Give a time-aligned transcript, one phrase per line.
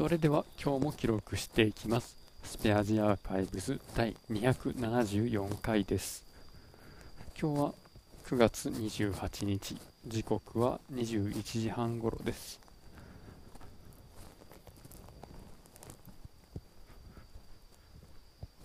[0.00, 2.16] それでは今日も記録していきます。
[2.42, 6.24] スペアジアーカイブズ第274回です。
[7.38, 7.74] 今日は
[8.24, 9.76] 9月28日。
[10.06, 12.58] 時刻は21時半頃です。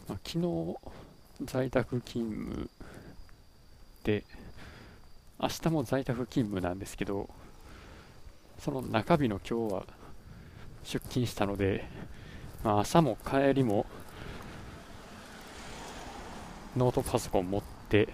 [0.08, 0.78] まあ、昨日
[1.44, 2.70] 在宅勤務
[4.06, 4.24] で
[5.42, 7.30] 明日も在宅勤務なんですけど
[8.58, 10.05] その中日の今日は
[10.86, 11.84] 出勤したので、
[12.64, 13.86] まあ、朝も帰りも
[16.78, 18.08] ノートパソコン持って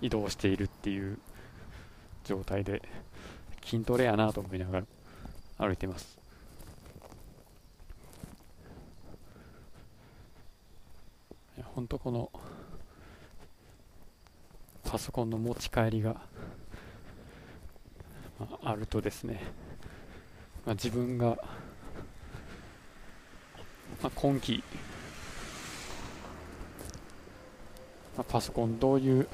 [0.00, 1.18] 移動しているっていう
[2.24, 2.82] 状態で
[3.64, 4.86] 筋トレやなと思いながら
[5.58, 6.18] 歩いてます。
[11.74, 12.30] 本当この
[14.84, 16.20] パソコンの持ち帰りが、
[18.38, 19.40] まあ、あるとですね、
[20.66, 21.38] まあ、自分が、
[24.02, 24.64] まあ、今期、
[28.16, 29.28] まあパソコンどういう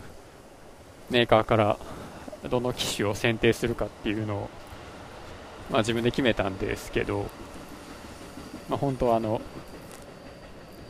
[1.11, 1.79] メーカーから
[2.51, 4.51] どの機種を選定するかっていうのを、
[5.71, 7.31] ま自分で決めたんですけど、
[8.69, 9.41] まあ本当はあの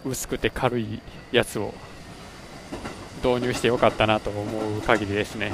[0.04, 1.72] 薄くて軽いやつを
[3.22, 5.52] 導入してよかったなと思う限りですね。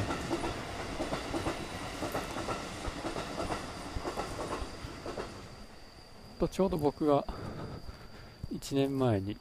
[6.41, 7.25] とちょうど僕が
[8.55, 9.37] 1年前に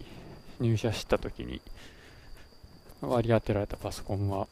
[0.59, 1.61] 入社した時に
[3.01, 4.47] 割り当てられたパソコンは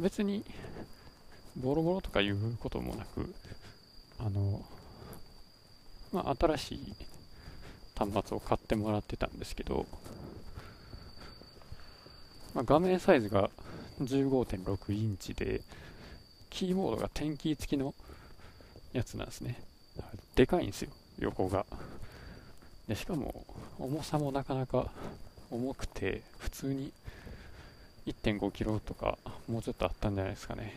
[0.00, 0.44] 別に
[1.56, 3.34] ボロボロとかいうこともなく
[4.18, 4.62] あの
[6.12, 6.94] まあ新しい
[7.96, 9.86] 端末を買ってもらってたんですけど、
[12.54, 13.50] まあ、画面サイズが
[14.02, 15.60] 15.6インチで、
[16.50, 17.94] キーボードが点キー付きの
[18.92, 19.62] やつなんですね。
[20.34, 21.64] でかいんですよ、横が。
[22.88, 23.44] で、しかも、
[23.78, 24.90] 重さもなかなか
[25.50, 26.92] 重くて、普通に
[28.06, 30.74] 1.5キロとか、もうちょっとあったんじゃないですかね。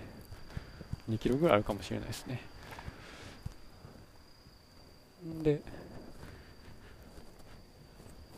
[1.10, 2.42] 2キロぐらいあるかもしれないですね。
[5.44, 5.62] で、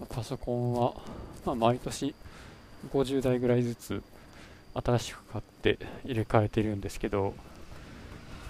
[0.07, 0.93] パソコンは、
[1.45, 2.15] まあ、毎年
[2.91, 4.03] 50台ぐらいずつ
[4.73, 7.33] 新しく買って入れ替えてるんですけど、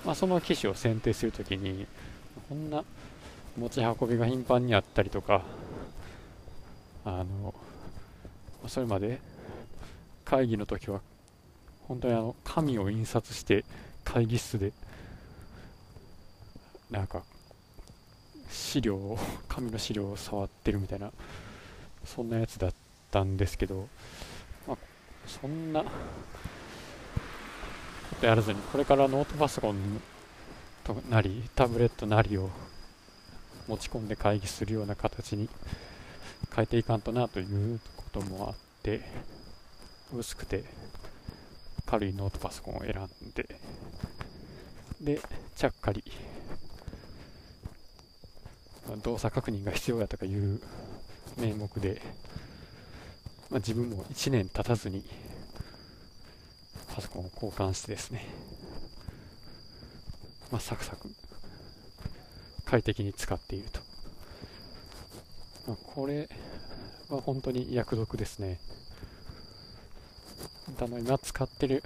[0.05, 1.87] まあ、その機種を選定するときに
[2.47, 2.83] こんな
[3.59, 5.43] 持ち運びが頻繁にあったりとか
[7.03, 7.53] あの
[8.67, 9.19] それまで
[10.23, 11.01] 会議の時は
[11.87, 13.65] 本当にあの紙を印刷して
[14.05, 14.71] 会議室で
[16.89, 17.23] なんか
[18.49, 21.11] 資料を紙の資料を触ってるみたいな
[22.05, 22.73] そんなやつだっ
[23.11, 23.87] たんですけど、
[24.67, 24.77] まあ、
[25.27, 25.89] そんなこ
[28.21, 29.75] とやらずにこれからノートパソコン
[30.83, 32.49] となりタブレットなりを
[33.69, 35.47] 持ち込んで会議するような形に
[36.55, 39.01] 変えていかんとなということもあって
[40.11, 40.63] 薄くて
[41.85, 43.47] 軽いノートパソコンを選んで
[44.99, 45.21] で
[45.55, 46.03] ちゃっかり
[49.03, 50.59] 動作確認が必要やとかいう
[51.37, 52.01] 名目で、
[53.51, 55.05] まあ、自分も1年経たずに
[56.95, 58.25] パソコンを交換してですね、
[60.51, 61.07] まあ、サクサク
[62.69, 63.79] 快適に使っていると、
[65.67, 66.29] まあ、これ
[67.09, 68.59] は本当に役得ですね。
[70.79, 71.83] あの今使ってる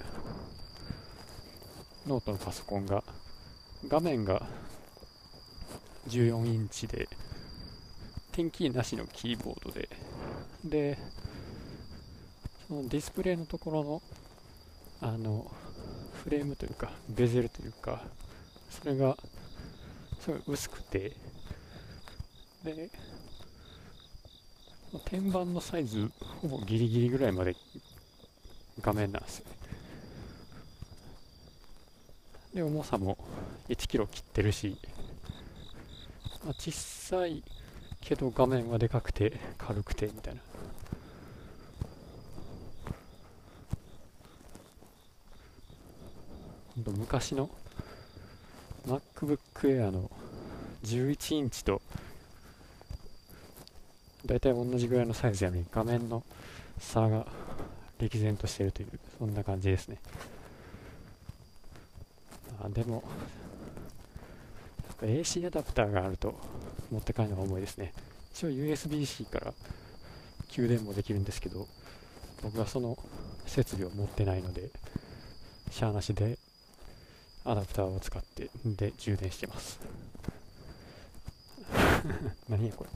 [2.06, 3.02] ノートのパソコンが
[3.88, 4.46] 画面が
[6.08, 7.08] 14インチで、
[8.32, 9.88] テンキーなしのキーボードで、
[10.64, 10.98] で、
[12.68, 14.02] そのディスプレイのところの、
[15.00, 15.50] あの、
[16.22, 18.02] フレームというか、ベゼルというか、
[18.68, 19.16] それが、
[20.46, 21.12] 薄くて、
[22.64, 22.90] で、
[25.04, 27.56] 天板のサイズ、ほぼギリギリぐらいまで
[28.80, 29.46] 画面なんですよ。
[32.54, 33.18] で、重さも
[33.68, 34.78] 1キロ切ってるし、
[36.44, 37.42] まあ、小さい
[38.00, 40.40] けど画面はでかくて軽くてみたいな
[46.84, 47.50] と昔の
[48.86, 50.10] MacBook Air の
[50.84, 51.80] 11インチと
[54.26, 56.22] 大体同じぐらいのサイズやのに画面の
[56.78, 57.26] 差が
[57.98, 58.88] 歴然としてるという
[59.18, 59.98] そんな感じですね
[62.62, 63.02] あでも
[65.02, 66.34] AC アダプターがあると
[66.90, 67.92] 持って帰るのが重いですね。
[68.32, 69.54] 一応 USB-C から
[70.48, 71.66] 給電もできるんですけど、
[72.42, 72.96] 僕はその
[73.46, 74.70] 設備を持ってないので、
[75.70, 76.38] シャーなしで
[77.46, 79.78] アダプターを使って、で充電してます。
[82.48, 82.90] 何やこれ。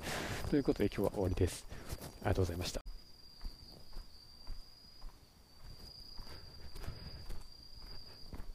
[0.51, 1.67] ということで今日は終わりです。
[2.23, 2.83] ありがとうございました。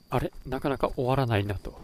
[0.10, 0.32] あれ？
[0.48, 1.80] なかなか終わらないなと。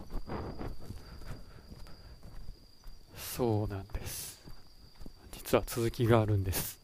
[3.16, 4.40] そうなんです。
[5.32, 6.78] 実は続きがあるんです。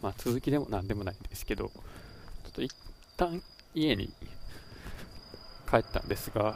[0.00, 2.72] まあ続きでも何でもないんですけど、ちょっと一
[3.18, 3.42] 旦
[3.74, 4.12] 家に
[5.74, 6.54] 帰ったんですが、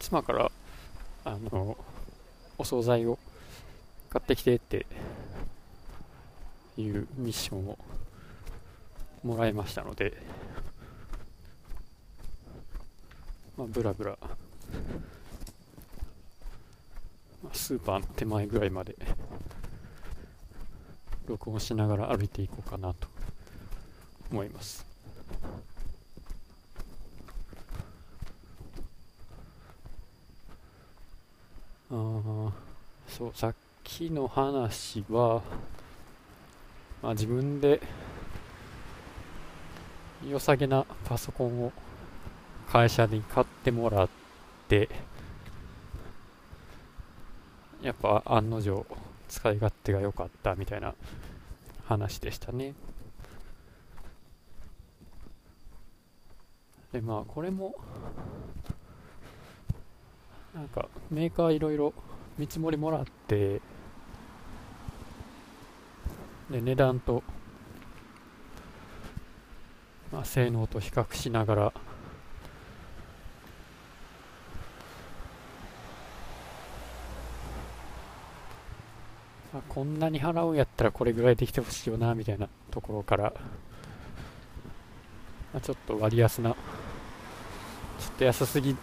[0.00, 0.50] 妻から
[1.24, 1.76] あの
[2.58, 3.20] お惣菜を
[4.10, 4.86] 買ってきてって
[6.76, 7.78] いうミッションを
[9.22, 10.14] もらいましたので、
[13.56, 14.18] まあ、ブラブラ、
[17.52, 18.96] スーパーの手前ぐらいまで
[21.26, 23.08] 録音しながら歩いていこうかなと
[24.30, 24.86] 思います。
[31.90, 32.52] あ
[33.06, 33.54] そうさっ
[33.84, 35.42] きの話は、
[37.02, 37.80] まあ、自分で
[40.28, 41.72] 良さげなパソコンを
[42.72, 44.08] 会社に買ってもらっ
[44.68, 44.88] て
[47.84, 48.86] やっぱ案の定
[49.28, 50.94] 使い勝手が良かったみたいな
[51.84, 52.72] 話でしたね。
[56.92, 57.74] でまあこれも
[60.54, 61.92] なんかメーカーいろいろ
[62.38, 63.60] 見積もりもらって
[66.50, 67.22] で値段と、
[70.10, 71.72] まあ、性能と比較しながら
[79.54, 83.32] まあ、こんなに払うんやったらこれぐらいできてほしいよなみたいなところから、
[85.52, 86.56] まあ、ちょっと割安なちょ
[88.10, 88.76] っと安すぎ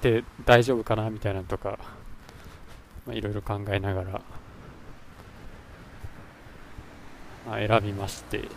[0.00, 1.78] て大丈夫かなみたいなとか
[3.08, 4.10] いろいろ考えながら、
[7.46, 8.48] まあ、選びまして。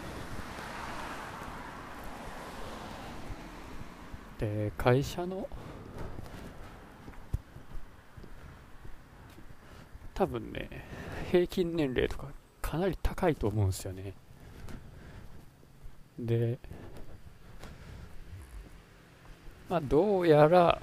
[4.39, 5.47] で会社の
[10.15, 10.67] 多分ね
[11.31, 12.27] 平均年齢とか
[12.61, 14.13] かなり高いと思うんですよね。
[16.19, 16.59] で
[19.69, 20.77] まあどうやら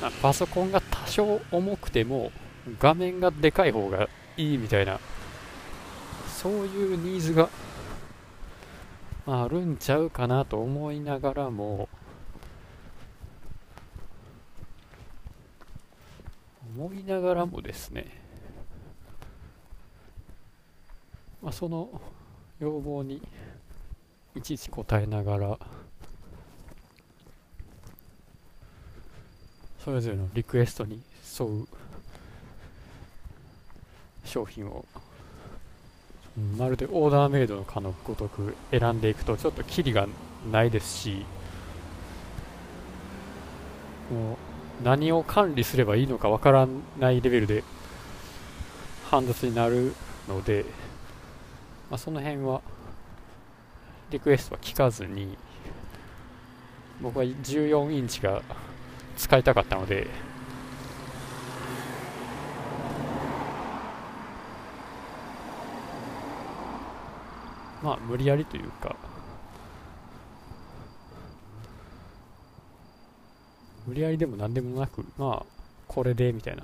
[0.00, 2.30] あパソコンが多少重くても
[2.78, 5.00] 画面がでかい方がいいみたいな
[6.28, 7.48] そういうニーズが、
[9.26, 11.88] まあ、あるんちゃうかなと思いながらも
[16.76, 18.21] 思いながらもですね、
[21.42, 21.88] まあ、その
[22.60, 23.20] 要望に
[24.34, 25.58] いちいち応えながら
[29.84, 31.02] それぞれのリクエストに
[31.38, 31.66] 沿う
[34.24, 34.84] 商品を
[36.56, 40.06] まるでオーダーメイドのかのごとく選んでいくとちょっとキリが
[40.50, 41.26] ないですし
[44.10, 44.34] も
[44.80, 46.68] う何を管理すればいいのかわから
[46.98, 47.64] ないレベルで
[49.10, 49.94] 煩雑になる
[50.28, 50.64] ので、
[51.92, 52.62] まあ、その辺は
[54.08, 55.36] リクエストは聞かずに
[57.02, 58.40] 僕は14インチが
[59.18, 60.06] 使いたかったので
[67.82, 68.96] まあ無理やりというか
[73.86, 75.46] 無理やりでも何でもなくまあ
[75.86, 76.62] これでみたいな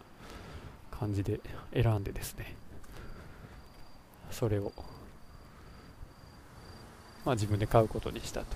[0.90, 1.38] 感じで
[1.75, 2.56] 選んでですね。
[4.30, 4.73] それを。
[7.28, 8.47] まあ自分で買うことにしたと。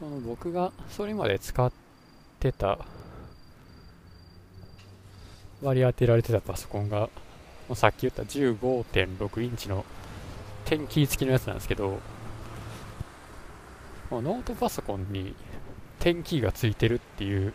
[0.00, 1.72] その僕がそれまで使っ
[2.40, 2.80] てた
[5.62, 7.10] 割り当てられてたパソコンがも
[7.70, 9.84] うさっき言った15.6インチの
[10.64, 12.00] 点キー付きのやつなんですけど
[14.10, 15.36] ノートパソコンに
[16.00, 17.52] 点キーが付いてるっていう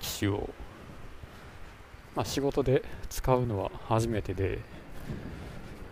[0.00, 0.50] 機種を、
[2.16, 4.58] まあ、仕事で使うのは初めてで、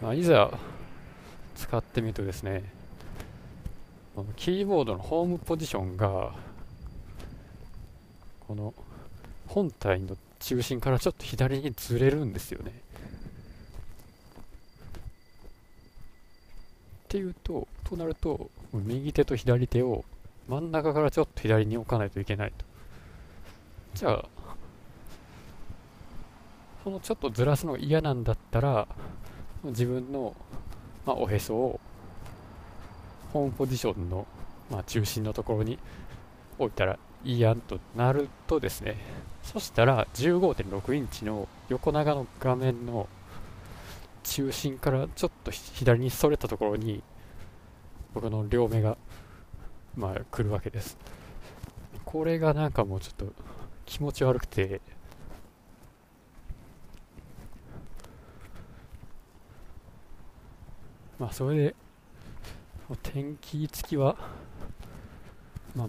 [0.01, 0.57] まあ、いざ
[1.57, 2.63] 使ってみるとですね
[4.37, 6.33] キーボードのホームポジションが
[8.47, 8.75] この
[9.47, 12.73] 本体の中心からちょっと左にずれるんですよね。
[17.05, 20.05] っていうと、となると、右手と左手を
[20.49, 22.65] 真ん中からちょっと左に置かないといけないと。
[23.95, 24.25] じゃあ、
[26.85, 28.89] このちょっとずらすのが嫌なんだったら
[29.65, 30.35] 自分の、
[31.05, 31.81] まあ、おへそを
[33.33, 34.27] ホームポジションの、
[34.71, 35.79] まあ、中心のところに
[36.59, 38.97] 置いたらいいやんとなるとですね。
[39.43, 43.09] そしたら15.6インチの横長の画面の
[44.23, 47.03] 中心からちょっと左にそれたところに
[48.15, 48.97] 僕の両目が
[49.97, 50.99] まあ来るわけです。
[52.05, 53.33] これがなんかもうちょっと
[53.85, 54.81] 気持ち悪くて
[61.19, 61.75] まあそれで
[63.03, 64.17] 天気付きは
[65.75, 65.89] まあ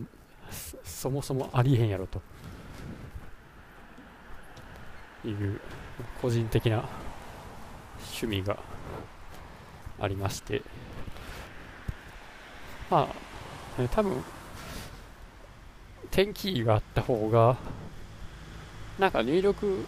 [0.83, 2.21] そもそもありえへんやろと。
[5.25, 5.59] いう
[6.21, 6.87] 個人的な
[7.99, 8.57] 趣味が
[9.99, 10.61] ありまして。
[12.89, 13.07] ま
[13.77, 14.23] あ、ね、多分
[16.09, 17.55] 天気があった方が
[18.97, 19.85] なんか入力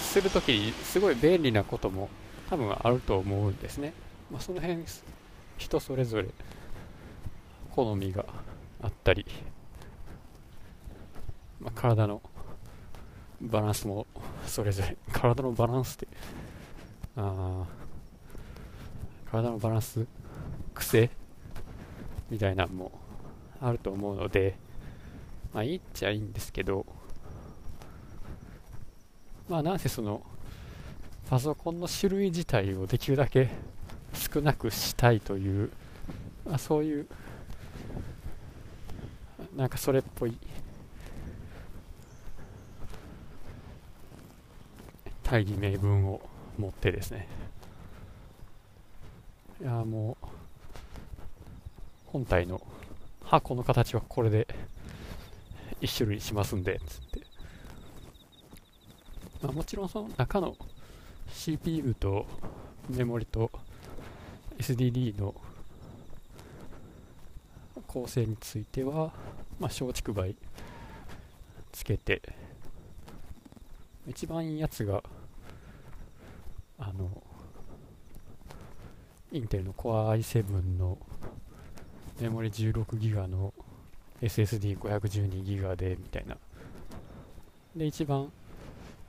[0.00, 2.08] するときにすごい便利なことも
[2.48, 3.92] 多分あると思うんですね、
[4.30, 4.82] まあ、その辺
[5.58, 6.28] 人それぞれ
[7.70, 8.24] 好みが
[8.80, 9.26] あったり、
[11.60, 12.22] まあ、体の
[13.40, 14.06] バランスも
[14.46, 16.08] それぞれ体のバランスって
[17.16, 17.66] あ
[19.30, 20.06] 体のバランス
[20.74, 21.10] 癖
[22.30, 22.92] みたいなのも
[23.60, 24.56] あると思うので
[25.52, 26.86] まあいいっちゃいいんですけど
[29.48, 30.22] まあなんせその
[31.28, 33.50] パソコンの種類自体をできるだけ
[34.14, 35.70] 少なくしたいという、
[36.46, 37.06] まあ、そういう
[39.54, 40.34] なんかそれっぽい
[45.22, 46.22] 大義名分を
[46.56, 47.28] 持ってですね。
[49.60, 50.26] いやもう
[52.06, 52.62] 本体の
[53.22, 54.46] 箱の形はこれで
[55.82, 57.20] 1種類しますんでつって、
[59.42, 60.56] まあ、もちろんその中の
[61.32, 62.26] CPU と
[62.88, 63.50] メモリと
[64.58, 65.34] SDD の
[67.86, 69.12] 構成については、
[69.58, 70.34] まあ、松竹梅
[71.72, 72.20] つけて
[74.06, 75.02] 一番いいやつが
[76.78, 77.22] あの
[79.30, 80.98] インテルの Core i7 の
[82.20, 83.52] メモリ 16GB の
[84.22, 86.36] SSD512GB でみたいな。
[87.76, 88.32] で一番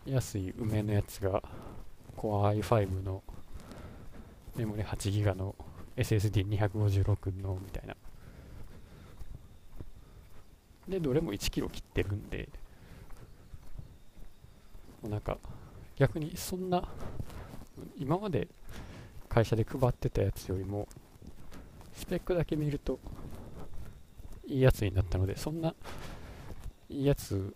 [0.06, 1.42] 安い梅のやつが
[2.20, 3.24] Core i5 の
[4.58, 5.56] メモリ 8GB の
[5.96, 7.96] SSD256 のみたいな。
[10.90, 12.50] でどれも 1kg 切ってるんで
[15.02, 15.38] もうなんか
[15.96, 16.84] 逆にそんな
[17.96, 18.48] 今まで
[19.30, 20.88] 会社で配ってたやつよりも
[21.94, 23.00] スペックだけ見ると
[24.48, 25.76] いいやつになったのでそんな
[26.90, 27.54] いいやつ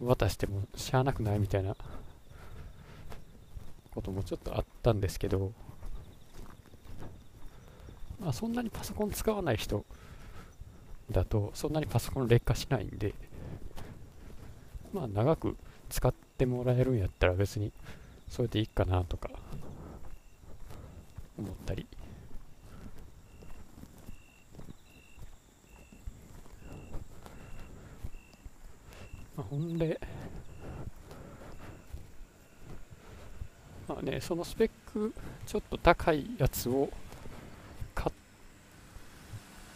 [0.00, 1.74] 渡してもしゃあなくないみたいな
[4.06, 5.52] こともちょっとあったんですけど
[8.20, 9.84] まあそんなにパソコン使わない人
[11.10, 13.14] だとそんなにパソコン劣化しないんで
[14.92, 15.56] まあ長く
[15.88, 17.72] 使ってもらえるんやったら別に
[18.28, 19.30] それでいいかなとか
[21.38, 21.86] 思ったり。
[29.36, 30.00] まあ、ほんで
[33.88, 35.12] まあねそのスペック
[35.46, 36.88] ちょっと高いやつを
[37.94, 38.12] 買っ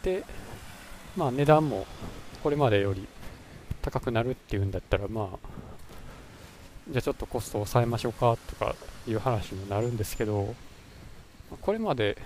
[0.03, 0.25] て
[1.17, 1.87] まあ値段も
[2.43, 3.07] これまでより
[3.83, 5.39] 高くなるっていうんだったらまあ
[6.89, 8.75] じゃあちょっとコストを抑えましょうかとか
[9.07, 10.55] いう話になるんですけど
[11.61, 12.17] これまで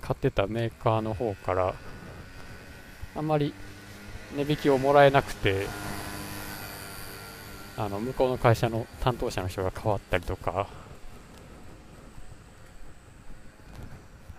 [0.00, 1.74] 買ってたメーカーの方から
[3.16, 3.54] あんまり
[4.36, 5.66] 値引きをもらえなくて
[7.76, 10.68] あの向こうの会社の担当者の人が変わったりとか。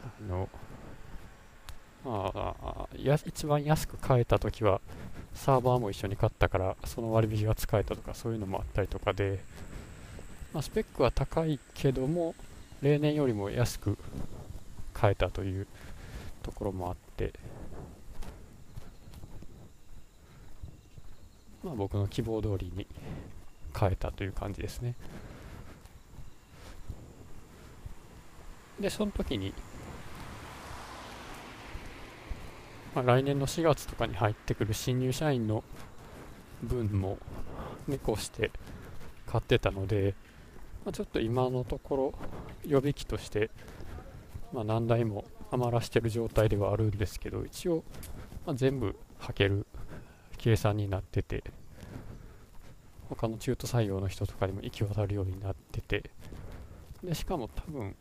[0.06, 0.50] あの
[2.06, 4.82] まあ、や一番安く買えた時は
[5.34, 9.40] サーバーも一緒に買ったからその割引が使えたとかそういうのもあったりとかで、
[10.54, 12.36] まあ、スペックは高いけども
[12.82, 13.98] 例年よりも安く
[14.94, 15.68] 買えたという
[16.42, 17.34] ところもあって。
[21.64, 22.86] まあ僕の希望通りに
[23.74, 24.96] 買えたという感じですね。
[28.80, 29.54] でその時に
[32.96, 35.64] まあ、来年の4月とかに入ってくる新入社員の
[36.62, 37.18] 分も
[37.88, 38.52] 見越して
[39.26, 40.14] 買ってたので、
[40.86, 42.14] まあ、ちょっと今のところ
[42.66, 43.50] 予備機として、
[44.54, 47.84] まあ、何台も余らしてる状態ではあるんですけど一応、
[48.46, 49.66] まあ、全部履ける
[50.38, 51.44] 計算になってて。
[53.16, 56.10] 他の中途採用の人とかにも行き渡るようになってて。
[57.04, 57.96] でしかも多分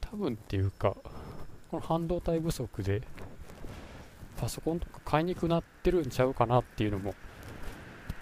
[0.00, 0.96] 多分っていうか
[1.70, 3.02] この半導体不足で
[4.36, 7.14] パソコンとか買いにくくなってるんちゃうかなっていうのも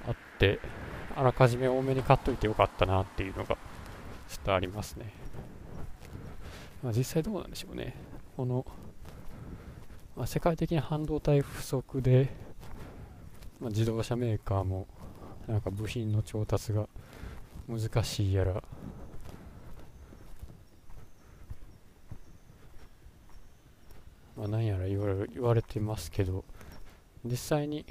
[0.08, 0.60] あって
[1.14, 3.56] あらかじめ多めに買っといてよかったなっていうのが
[4.28, 5.12] ちょっとありますね、
[6.82, 7.94] まあ、実際どうなんでしょうね。
[8.36, 8.64] この、
[10.16, 12.30] まあ、世界的に半導体不足で、
[13.60, 14.88] まあ、自動車メーカーも
[15.48, 16.88] なんか部品の調達が
[17.68, 18.62] 難しいやら。
[24.36, 26.44] まあ、何やら言われ言われてますけど
[27.24, 27.84] 実際に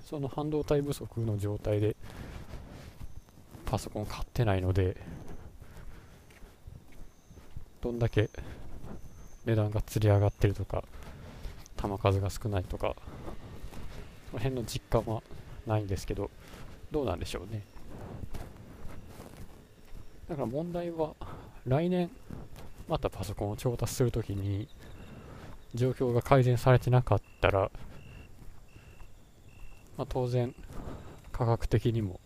[0.00, 1.96] その半導体不足の状態で
[3.66, 4.96] パソコン買ってないので
[7.80, 8.30] どんだけ
[9.46, 10.84] 値段がつり上がってるとか
[11.76, 12.94] 弾数が少ないとか
[14.30, 15.22] その辺の実感は
[15.66, 16.30] ないんですけど
[16.90, 17.64] どうなんでしょうね
[20.28, 21.14] だから問題は
[21.66, 22.10] 来年
[22.88, 24.68] またパソコンを調達するときに
[25.74, 27.70] 状況が改善されてなかったら、
[29.96, 30.54] まあ、当然
[31.32, 32.20] 価格的にも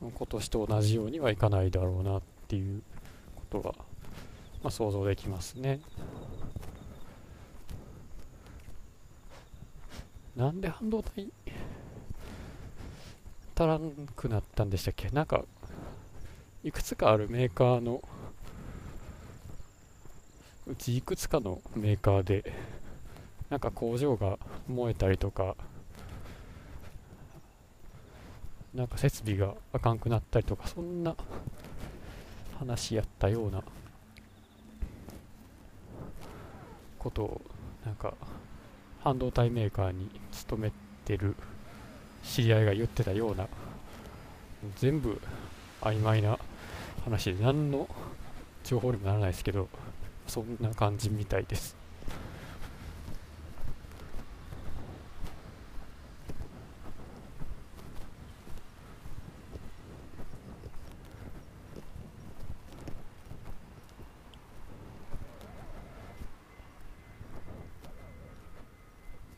[0.00, 2.82] 今年と同じようにはいかないだろうなっていう
[3.36, 3.74] ことが、
[4.62, 5.80] まあ、想像できますね。
[10.36, 11.30] なんで半導体
[13.60, 15.10] 足らんくなったんでしたっけ？
[15.10, 15.44] なんか
[16.64, 18.02] いくつかあるメーカーの
[20.66, 22.54] うちいくつかのメーカーで
[23.50, 25.56] なんか工場が燃えたりとか
[28.74, 31.14] なんか設備があかんくなったりとかそんな
[32.58, 33.62] 話やったような
[36.98, 37.40] ことを
[37.84, 38.14] なんか
[39.04, 40.72] 半導体メーカーに勤め
[41.04, 41.36] てる
[42.22, 43.48] 知り合いが言ってたような
[44.76, 45.20] 全部
[45.80, 46.38] 曖昧な
[47.04, 47.88] 話で何の
[48.64, 49.68] 情報にもならないですけど
[50.26, 51.76] そんな感じみたいです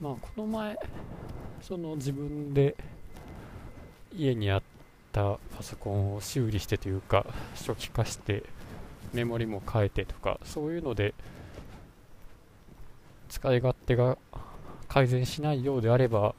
[0.00, 0.76] まあこの前
[1.62, 2.76] その自分で
[4.14, 4.62] 家にあっ
[5.12, 8.42] たパソコンを修理してというか初期化して
[9.12, 11.14] メモリも変えてとかそういうので
[13.28, 14.18] 使い勝手が
[14.88, 16.34] 改善しないようであれば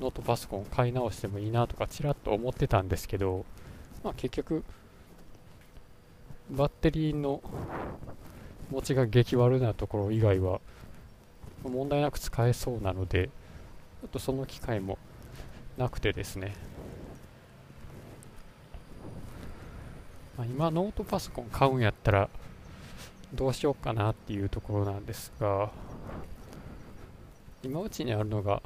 [0.00, 3.44] ノートパソコン買い直してもいいなとかちらっと思ってたんですけど、
[4.02, 4.64] まあ、結局
[6.50, 7.40] バッテリーの
[8.70, 10.60] 持ちが激悪なところ以外は
[11.68, 14.98] 問題なく使えそうなのでちょっとその機会も
[15.76, 16.54] なくてですね。
[20.36, 22.28] まあ、今ノートパソコン買うんやったら
[23.32, 25.70] どうしようかなっていうところなんですが
[27.62, 28.60] 今うちにあるのが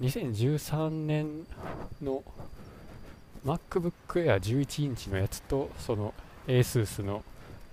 [0.00, 1.46] 2013年
[2.02, 2.24] の
[3.44, 6.14] MacBook Air 11インチのやつとその
[6.46, 7.22] ASUS の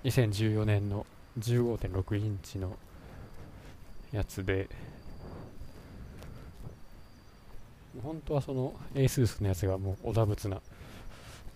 [0.04, 1.06] 2014年の
[1.40, 2.76] 15.6インチの
[4.12, 4.70] やつで。
[8.04, 10.62] 本当はその ASUS のやつがもうおだぶつな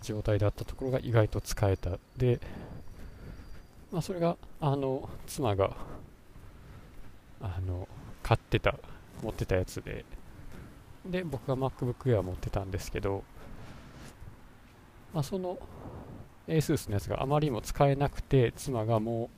[0.02, 1.98] 状態だったところが意外と使えた。
[2.16, 2.40] で、
[3.90, 5.76] まあ、それがあの妻が
[7.40, 7.88] あの
[8.22, 8.74] 買ってた
[9.22, 10.04] 持ってたやつで。
[11.04, 13.22] で僕が MacBook Air 持ってたんですけど、
[15.14, 15.56] まあ、その
[16.48, 19.30] ASUS のやつがあまりにも使えなくて妻がも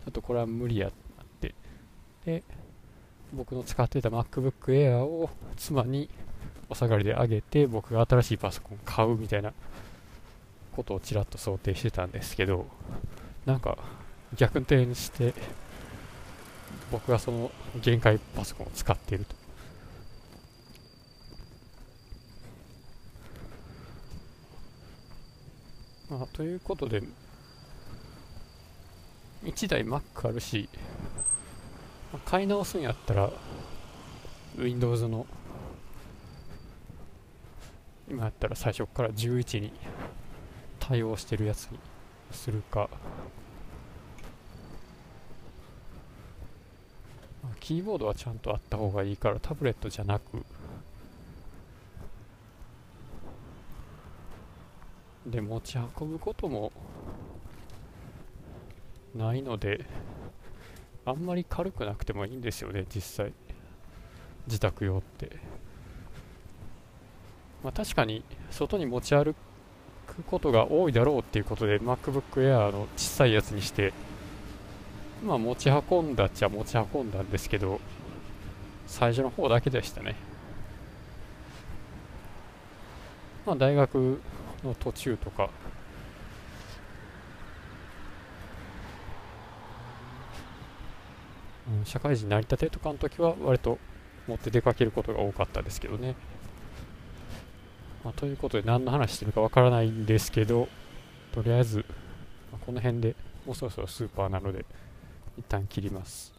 [0.00, 1.07] うちょっとこれは無理やって
[2.28, 2.42] で
[3.32, 6.10] 僕の使ってた MacBook Air を妻に
[6.68, 9.54] お下がりであげて僕が新しいパソコン買うみたいな
[10.76, 12.66] ことをちらっと想定してたんですけど
[13.46, 13.78] なんか
[14.36, 15.32] 逆転して
[16.92, 19.34] 僕がその限界パソコンを使っていると。
[26.10, 27.02] まあ、ということで
[29.44, 30.68] 1台 Mac あるし、
[32.24, 33.30] 買い直すんやったら
[34.56, 35.26] Windows の
[38.08, 39.72] 今やったら最初から11に
[40.78, 41.78] 対応してるやつに
[42.32, 42.88] するか。
[47.60, 50.42] キーボードはちゃんとあった方がいいからタブレットじゃなく。
[55.26, 56.72] で持ち運ぶことも
[59.14, 59.84] ないので
[61.10, 63.32] あんまり軽くなくてもいいんですよね実際。
[64.46, 65.36] 自宅用って。
[67.62, 69.34] まあ、確かに外に持ち歩
[70.06, 73.92] くことが多いだろうっていうことで MacBook Air の小さいやつにして
[75.24, 77.80] まあ持ち運んだっちゃ持ち運んだんですけど
[78.86, 80.14] 最初の方だけでしたね。
[83.44, 84.20] まあ大学
[84.62, 85.50] の途中とか
[91.67, 93.78] うん、社会人成り立てとかの時は割と
[94.26, 96.14] 持って出かけることが多かったですけどね。
[98.04, 100.68] まあ、ということで何の話してるかわからないんですけど、
[101.32, 101.84] とりあえず、
[102.52, 104.64] まあ、この辺でもうそろそろスーパーなので
[105.36, 106.32] 一旦切ります。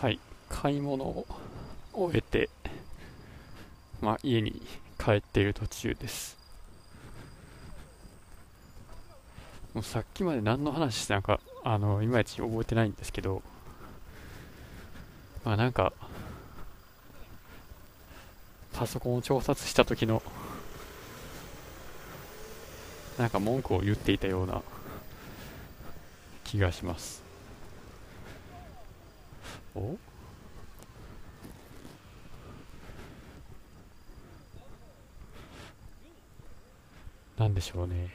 [0.00, 1.26] はい、買い物を
[1.92, 2.50] 終えて、
[4.02, 4.60] まあ、家に
[4.98, 6.36] 帰っている途中です。
[9.74, 13.42] もうさっきまで何の話してなんか、あの、いまいち覚えてないんですけど、
[15.44, 15.92] まあなんか、
[18.72, 20.20] パソコンを調達した時の、
[23.18, 24.62] なんか文句を言っていたような
[26.42, 27.22] 気がします。
[29.76, 29.96] お？
[37.42, 38.08] なんでしょうね。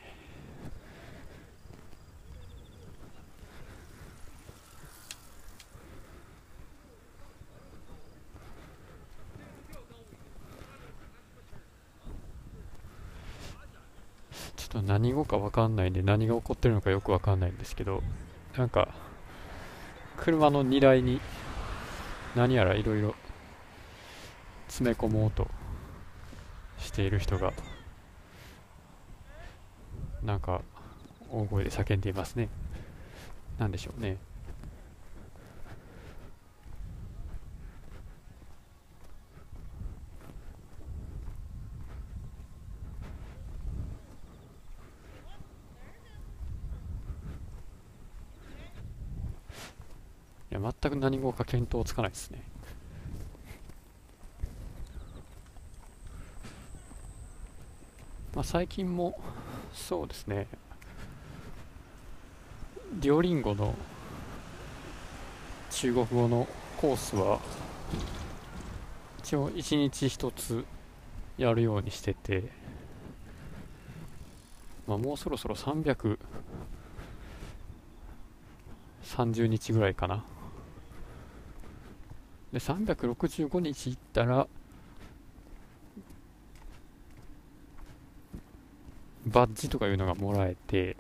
[14.56, 18.02] ちょっと何語かわかんないんで何が起こってるのかよくわかんないんですけど、
[18.56, 18.88] なんか、
[20.16, 21.20] 車の荷台に
[22.34, 23.14] 何やらいろいろ
[24.68, 25.50] 詰め込もうと
[26.78, 27.52] している人が
[30.28, 30.62] なんか
[31.32, 32.50] 大声で叫んでいますね。
[33.58, 34.18] 何でしょうね。
[50.52, 52.44] いや全く何語か見当つかないですね。
[58.36, 59.18] まあ最近も
[59.74, 60.48] そうですね。
[62.94, 63.76] デュオリンゴの
[65.72, 67.40] 中国語のコースは
[69.20, 70.66] 一応1日1つ
[71.38, 72.50] やるようにしてて、
[74.88, 76.18] まあ、もうそろそろ330
[79.48, 80.24] 日ぐらいかな。
[82.52, 84.48] で365日行ったら
[89.38, 90.98] バッジとかいうのがもらえて、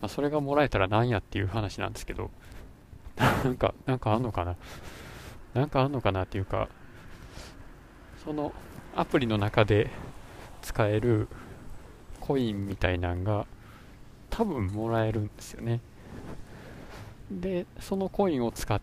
[0.00, 2.32] まあ、それがもらえたらなんやっていう話なんですけど、
[3.16, 4.56] なんか、なんかあんのかな？
[5.54, 6.68] なんかあんのかなっていうか、
[8.24, 8.52] その
[8.96, 9.90] アプリの中で
[10.60, 11.28] 使える
[12.18, 13.46] コインみたいなんが
[14.30, 15.80] 多分もらえるんですよね。
[17.30, 18.80] で、そのコインを使っ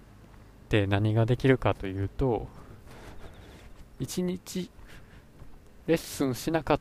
[0.70, 2.48] て何ができるかというと、
[4.00, 4.72] 1日
[5.88, 6.80] レッスンしなかっ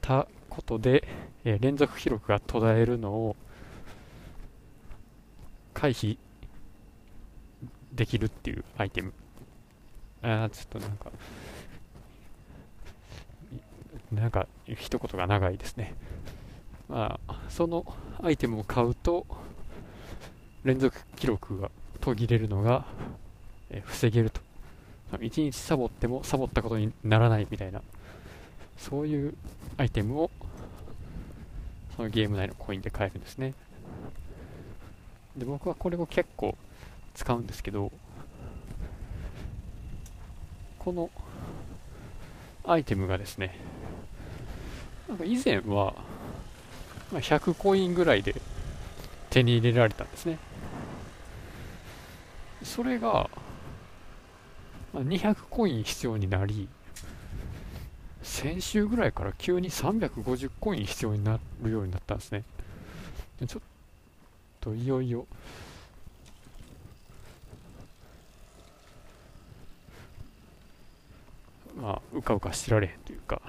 [0.00, 1.06] たことで、
[1.44, 3.36] えー、連続記録が途絶えるのを
[5.72, 6.18] 回避
[7.92, 9.12] できるっていうアイテム。
[10.22, 11.12] ああ、ちょっとなんか、
[14.12, 15.94] なんか一言が長いですね。
[16.88, 17.84] まあ、その
[18.20, 19.26] アイテムを買うと、
[20.64, 21.70] 連続記録が
[22.00, 22.84] 途切れるのが、
[23.70, 24.40] えー、防げると
[25.12, 27.82] 1日サボってもサボったことにならないみたいな。
[28.76, 29.34] そういう
[29.76, 30.30] アイテムを
[31.96, 33.54] そのゲーム内のコインで買えるんですね。
[35.36, 36.56] で僕はこれを結構
[37.14, 37.90] 使うんですけど
[40.78, 41.10] この
[42.64, 43.58] アイテムがですね
[45.08, 45.94] なんか以前は
[47.12, 48.40] 100コインぐらいで
[49.30, 50.38] 手に入れられたんですね。
[52.62, 53.30] それが
[55.02, 56.68] 200コイン必要になり、
[58.22, 62.44] 先週ぐらいから急に350コイン必要になるようになったんですね。
[63.46, 63.62] ちょっ
[64.60, 65.26] といよいよ、
[71.80, 73.40] まあ、うかうかしてられへんというか、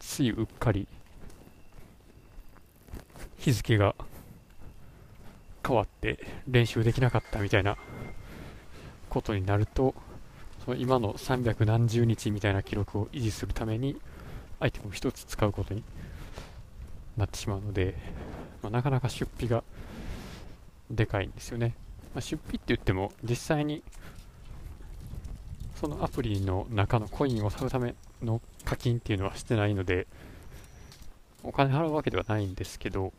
[0.00, 0.88] ついうっかり、
[3.38, 3.94] 日付が
[5.66, 6.18] 変わって
[6.48, 7.78] 練習できなかったみたいな
[9.10, 9.94] ことになると、
[10.64, 14.00] その今の300何十日みたいな記録を維持するために、
[14.60, 15.82] アイテムを1つ使うことに
[17.16, 17.94] なってしまうので、
[18.62, 19.62] まあ、なかなか出費が
[20.90, 21.74] でかいんですよね、
[22.14, 23.82] まあ、出費って言っても実際に
[25.76, 30.06] そのアプリの中のコインを買うための課金っていうのはしてないので
[31.42, 33.12] お金払うわけではないんですけど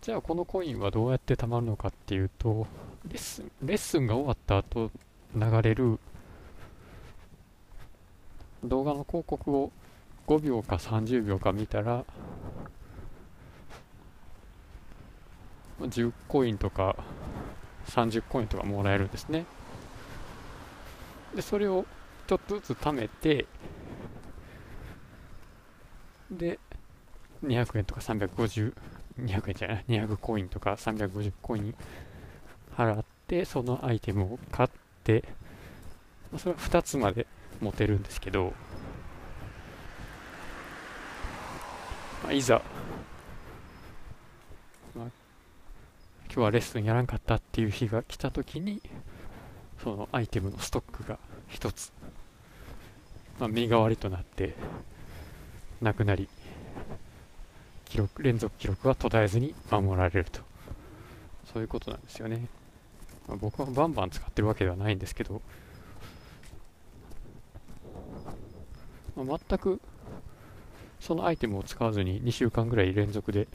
[0.00, 2.66] じゃあこのコインはどうやって貯まるのかっていうと
[3.08, 4.90] レッスンレッスンが終わった後
[5.34, 5.98] 流れる
[8.64, 9.72] 動画の広告を
[10.26, 12.04] 5秒か30秒か見たら
[15.80, 16.96] 10コインとか
[17.86, 19.44] 30コインとかもらえるんですね。
[21.34, 21.86] でそれを
[22.26, 23.46] ちょっとずつ貯めて
[26.30, 26.58] で
[27.42, 28.74] 200円とか350
[29.18, 31.74] 200円じゃない200コインとか350コイン
[32.76, 34.68] 払ってそのアイテムを買っ
[35.04, 35.24] て
[36.36, 37.26] それは2つまで
[37.60, 38.52] 持てるんですけど、
[42.24, 42.62] まあ、いざ、
[44.94, 45.06] まあ、
[46.26, 48.80] 今日はレッスンやらんかったっていう日が来た時に
[49.82, 51.18] そのアイテムのストックが
[51.50, 51.92] 1つ、
[53.38, 54.54] まあ、身代わりとなって
[55.80, 56.28] なくなり
[57.84, 60.40] 記録連続記録は途絶えずに守られると。
[61.52, 62.48] そういうことなんですよね、
[63.28, 65.40] まあ、僕はバンバン使ってるわけではないんですけど、
[69.16, 69.80] まあ、全く
[71.00, 73.48] そのアイテムを使わずに2週間ぐらい連続で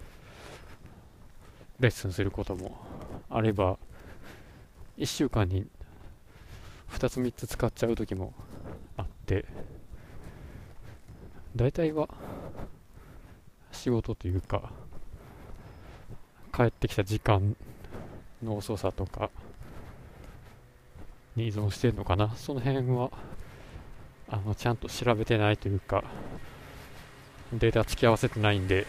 [1.79, 2.77] レッスンすることも
[3.29, 3.77] あれば
[4.97, 5.67] 1週間に
[6.91, 8.33] 2つ3つ使っちゃう時も
[8.97, 9.45] あって
[11.55, 12.09] 大体は
[13.71, 14.71] 仕事というか
[16.53, 17.55] 帰ってきた時間
[18.43, 19.29] の遅さとか
[21.37, 22.35] に依存してるのかな？
[22.35, 23.11] その辺は。
[24.29, 26.03] あのちゃんと調べてないというか
[27.53, 28.85] データ付き合わせてないんで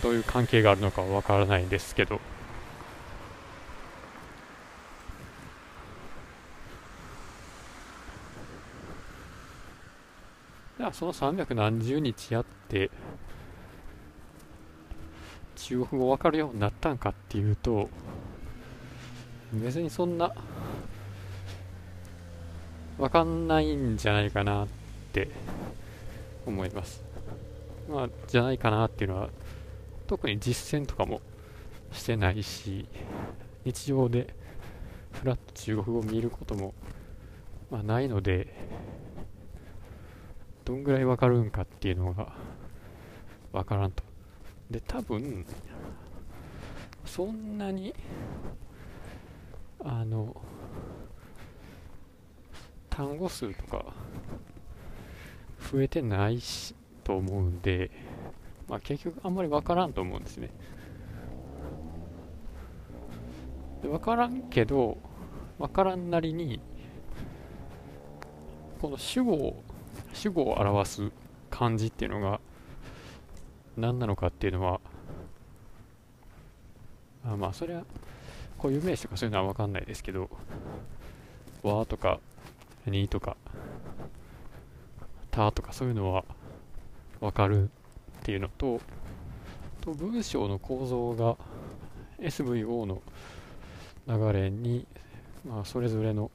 [0.00, 2.20] どういう関係があるのかわからないんですけど。
[10.78, 12.92] あその300何十日やって
[15.56, 17.88] 中国語わかるようになったんかっていうと
[19.52, 20.32] 別にそんな
[22.98, 24.68] わかんないんじゃないかなっ
[25.12, 25.28] て
[26.46, 27.02] 思います。
[27.90, 29.28] まあじゃないかなっていうのは
[30.06, 31.20] 特に実践とかも
[31.92, 32.86] してないし
[33.64, 34.34] 日常で
[35.12, 36.74] フラット中国語を見ることも、
[37.70, 38.54] まあ、ないので
[40.64, 42.32] どんぐらいわかるんかっていうのが
[43.52, 44.02] わからんと。
[44.70, 45.44] で多分
[47.04, 47.94] そんなに
[49.84, 50.36] あの
[52.88, 53.84] 単語数とか
[55.72, 57.90] 増えてないしと思うんで、
[58.68, 60.50] まあ、結局あんまり分からんと思うんですね。
[63.82, 64.98] で分からんけど
[65.58, 66.60] 分からんなりに
[68.80, 69.62] この主語を
[70.12, 71.12] 主語を表す
[71.50, 72.40] 漢字っていうのが
[73.76, 74.80] 何なのかっていうのは
[77.24, 77.84] あまあそれは
[78.62, 80.30] 固有名詞とかそういうのは分かんないですけど
[81.64, 82.20] 和とか
[82.86, 83.36] にとか
[85.32, 86.24] たとかそういうのは
[87.20, 87.68] 分かるっ
[88.22, 88.80] ていうのと
[89.80, 91.36] と文章の構造が
[92.20, 93.02] SVO の
[94.06, 94.86] 流れに、
[95.44, 96.30] まあ、それぞれの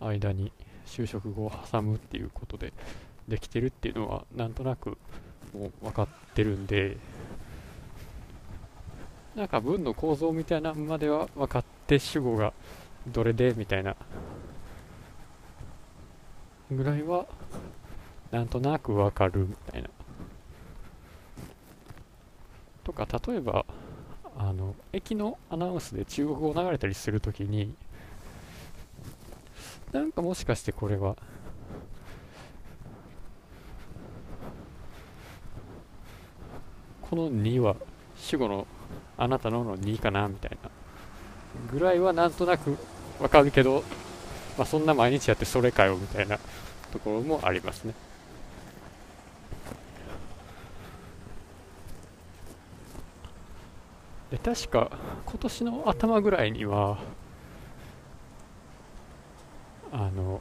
[0.00, 0.50] 間に
[0.86, 2.72] 就職後を挟むっていうことで
[3.28, 4.96] できてるっていうのはなんとなく
[5.52, 6.96] もう分かってるんで
[9.34, 12.52] なんか文の構造みたいなまでは分かって主語が
[13.06, 13.96] どれでみたいな。
[16.70, 17.26] ぐらいは
[18.30, 19.90] なんとなく分かるみたいな。
[22.84, 23.64] とか例えば
[24.36, 27.74] あの駅のアナウンスで中国語流れたりするときに
[29.92, 31.16] なんかもしかしてこれは
[37.00, 37.76] この2は
[38.16, 38.66] 主語の
[39.16, 40.70] あなたのの2かなみたいな
[41.70, 42.76] ぐらいはなんとなく
[43.20, 43.84] わかるけど、
[44.58, 46.38] まあ、そんな毎日やってそれかよみたいな
[46.92, 47.94] ところもありますね。
[54.30, 54.90] で確か
[55.26, 56.98] 今年の頭ぐらいには
[59.92, 60.40] あの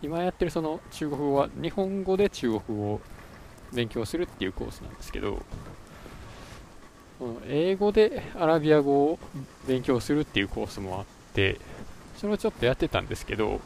[0.00, 3.00] 今やってるその中国語は日本語で中国語を
[3.74, 5.42] 勉強するっていうコースなんですけど
[7.48, 9.18] 英語でアラビア語を
[9.66, 11.04] 勉強するっていうコースもあっ
[11.34, 11.58] て
[12.16, 13.60] それをちょっとやってたんですけど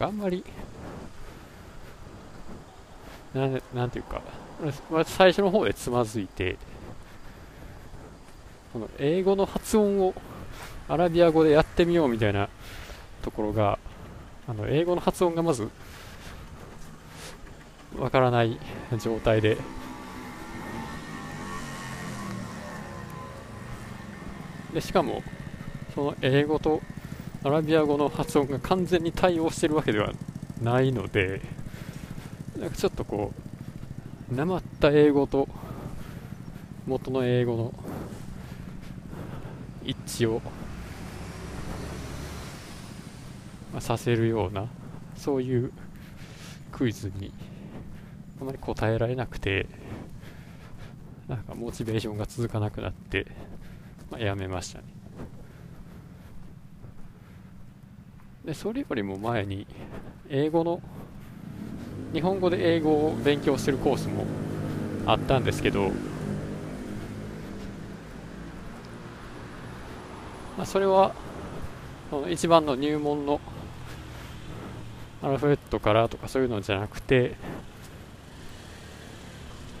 [0.00, 0.42] かあんまり
[3.34, 4.22] ななんていうか
[5.04, 6.56] 最初の方でつまずいて
[8.72, 10.14] この英語の発音を
[10.88, 12.48] アラビア語でやってみようみたいな
[13.22, 13.78] ところが
[14.48, 15.68] あの英語の発音がまず
[17.98, 18.58] わからない
[18.98, 19.56] 状態で。
[24.72, 25.22] でしかも
[25.94, 26.80] その英語と
[27.42, 30.12] アラビア語の発音が完全に対応してるわけでは
[30.62, 31.40] ないので
[32.58, 33.32] なんかちょっとこ
[34.30, 35.48] うなまった英語と
[36.86, 37.74] 元の英語の
[39.84, 40.40] 一致を、
[43.72, 44.68] まあ、させるような
[45.16, 45.72] そういう
[46.70, 47.32] クイズに
[48.40, 49.66] あまり答えられなくて
[51.28, 53.26] なんかモチベーションが続かなくなって、
[54.10, 54.84] まあ、やめましたね。
[58.44, 59.66] でそれよりも前に
[60.28, 60.80] 英語の
[62.12, 64.24] 日本語で英語を勉強するコースも
[65.06, 65.90] あったんですけど、
[70.56, 71.14] まあ、それは
[72.10, 73.40] その一番の入門の
[75.22, 77.36] アルファベットからとかそういうのじゃなくて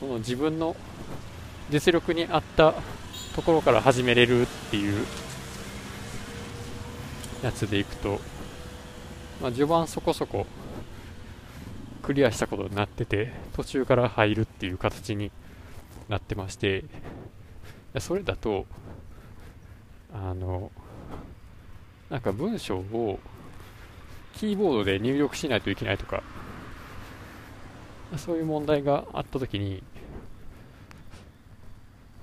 [0.00, 0.74] その自分の
[1.70, 2.74] 実力に合った
[3.36, 5.06] ところから始めれるっていう
[7.44, 8.18] やつでいくと
[9.40, 10.46] まあ、序盤そこそこ
[12.02, 15.30] クリアしたことになってて途中から入るっていう形に
[16.08, 16.84] なってまして
[17.98, 18.66] それだと
[20.12, 20.70] あの
[22.10, 23.18] なんか文章を
[24.34, 26.22] キーボードで入力しないといけないとか
[28.16, 29.82] そういう問題があった時に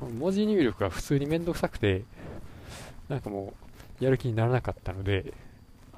[0.01, 2.03] 文字入力が普通にめんどくさくて
[3.09, 3.53] なんかも
[3.99, 5.33] うやる気にならなかったので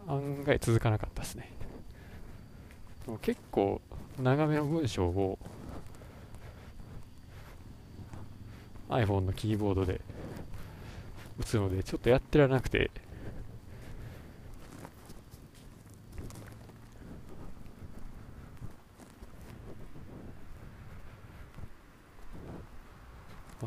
[0.07, 1.51] 案外続かなかったですね。
[3.21, 3.81] 結構
[4.21, 5.39] 長めの文章を
[8.89, 10.01] iPhone のキーボードで
[11.39, 12.91] 打つのでちょっとやってられなくて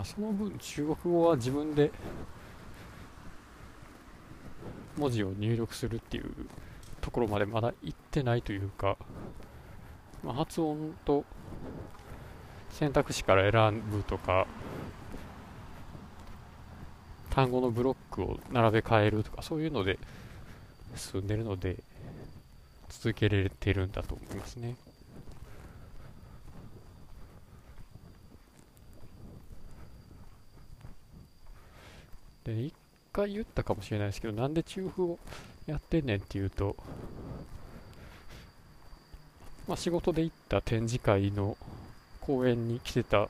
[0.02, 1.92] まあその分中国語は自分で
[4.96, 6.48] 文字を入力するっていう
[7.00, 8.96] ところまでまだ行ってないというか、
[10.24, 11.24] まあ、発音と
[12.70, 14.48] 選択肢から選ぶとか
[17.30, 20.00] 単語のブロックを並べ替えるとかそういうので
[20.96, 21.76] 進んでるので
[22.88, 24.74] 続けられてるんだと思いますね。
[32.44, 32.74] で一
[33.22, 35.18] 回言ったかもしれないですけど、なんで中風を
[35.66, 36.76] やってんねんっていうと、
[39.68, 41.56] まあ、仕事で行った展示会の
[42.20, 43.28] 公演に来てたなん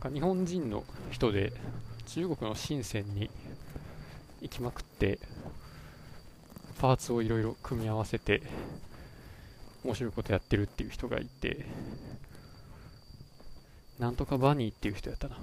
[0.00, 1.52] か日本人の人で
[2.06, 3.30] 中国の深センに
[4.40, 5.18] 行きまくって
[6.80, 8.42] パーツをいろいろ組み合わせて
[9.84, 11.66] 面白いことやってるっていう人がいて
[13.98, 15.36] なんとかバニーっていう人やったな。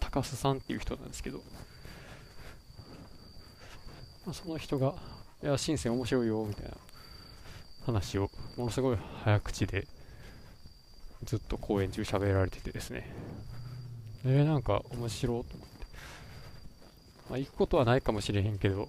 [0.00, 1.38] 高須さんっていう人なんですけど、
[4.26, 4.94] まあ、その人が、
[5.42, 6.76] いや、深セン面白いよ、みたいな
[7.86, 9.86] 話を、ものすごい早口で、
[11.22, 13.08] ずっと公演中喋られててですね。
[14.24, 15.86] えー、なんか面白いと思って。
[17.30, 18.88] まあ、行くことはないかもしれへんけど、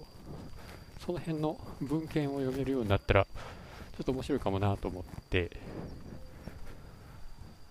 [1.06, 5.56] その辺の文献を読めるようになったら、ちょっと面白いかもなと思って、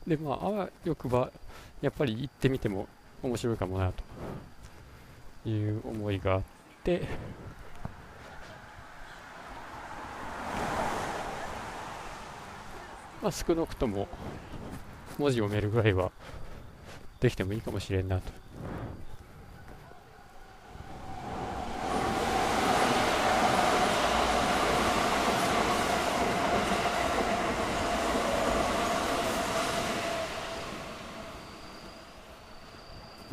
[0.07, 1.31] で、まあ、あわよくば、
[1.81, 2.87] やっぱり行ってみても
[3.21, 3.91] 面白いかもな、
[5.43, 6.41] という思いがあっ
[6.83, 7.07] て、
[13.21, 14.07] まあ、少なくとも
[15.19, 16.11] 文字読めるぐらいは
[17.19, 18.31] できてもいいかもしれんなと。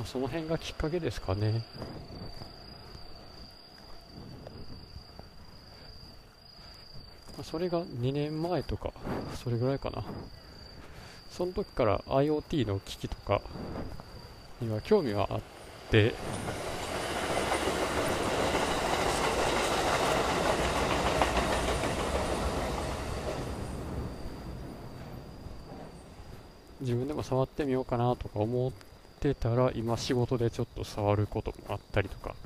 [0.04, 1.62] その辺がきっかけですかね。
[7.42, 8.92] それが2年前とか、
[9.42, 10.02] それぐらいかな。
[11.30, 13.40] その時から IoT の機器とか
[14.60, 15.40] には興味はあっ
[15.90, 16.14] て、
[26.80, 28.72] 自分でも触ってみようかなとか思っ
[29.18, 32.36] ってたら今仕事でちょっと触ることもあったりとか、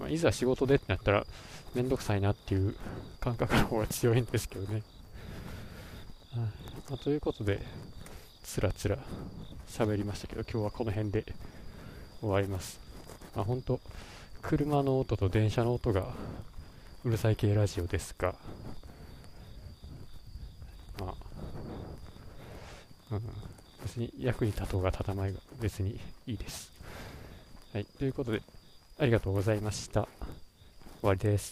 [0.00, 1.24] まあ、いざ仕事でってなったら
[1.74, 2.74] めんどくさいなっていう
[3.20, 4.82] 感覚の方が強いんですけどね、
[6.90, 7.60] まあ、ということで
[8.42, 8.98] つらつら
[9.68, 11.24] 喋りましたけど今日はこの辺で
[12.20, 12.78] 終わります。
[13.34, 13.80] まあ本当
[14.42, 16.08] 車の音と電車の音が
[17.04, 18.34] うるさい系ラジオですが
[21.00, 21.14] まあ、
[23.12, 23.22] うん、
[23.92, 26.72] 別に役に立とうが立たないが別にいいです。
[27.74, 28.40] はい、ということで、
[28.98, 30.08] ありがとうございました。
[31.00, 31.50] 終わりです。